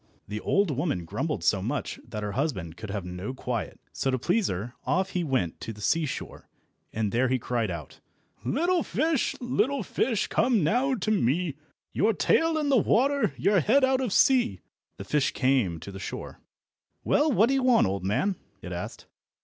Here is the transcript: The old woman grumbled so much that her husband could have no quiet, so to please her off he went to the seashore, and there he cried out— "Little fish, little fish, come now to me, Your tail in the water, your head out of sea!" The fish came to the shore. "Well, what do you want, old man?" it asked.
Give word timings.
The 0.27 0.39
old 0.39 0.71
woman 0.71 1.05
grumbled 1.05 1.43
so 1.43 1.61
much 1.61 1.99
that 2.07 2.23
her 2.23 2.31
husband 2.31 2.75
could 2.75 2.89
have 2.89 3.05
no 3.05 3.35
quiet, 3.35 3.79
so 3.93 4.09
to 4.09 4.17
please 4.17 4.47
her 4.47 4.73
off 4.83 5.11
he 5.11 5.23
went 5.23 5.59
to 5.59 5.71
the 5.73 5.79
seashore, 5.79 6.49
and 6.91 7.11
there 7.11 7.27
he 7.27 7.37
cried 7.37 7.69
out— 7.69 7.99
"Little 8.43 8.81
fish, 8.81 9.35
little 9.39 9.83
fish, 9.83 10.25
come 10.25 10.63
now 10.63 10.95
to 10.95 11.11
me, 11.11 11.53
Your 11.93 12.13
tail 12.13 12.57
in 12.57 12.69
the 12.69 12.77
water, 12.77 13.35
your 13.37 13.59
head 13.59 13.83
out 13.83 14.01
of 14.01 14.11
sea!" 14.11 14.61
The 14.97 15.03
fish 15.05 15.33
came 15.33 15.79
to 15.81 15.91
the 15.91 15.99
shore. 15.99 16.39
"Well, 17.03 17.31
what 17.31 17.45
do 17.47 17.53
you 17.53 17.61
want, 17.61 17.85
old 17.85 18.03
man?" 18.03 18.37
it 18.63 18.71
asked. 18.71 19.05